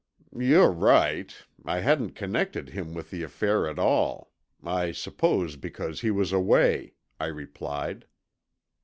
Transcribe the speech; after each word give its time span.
"You're 0.35 0.71
right. 0.71 1.31
I 1.63 1.81
hadn't 1.81 2.15
connected 2.15 2.69
him 2.69 2.95
with 2.95 3.11
the 3.11 3.21
affair 3.21 3.67
at 3.69 3.77
all. 3.77 4.31
I 4.63 4.93
suppose 4.93 5.57
because 5.57 6.01
he 6.01 6.09
was 6.09 6.31
away," 6.31 6.95
I 7.19 7.27
replied. 7.27 8.07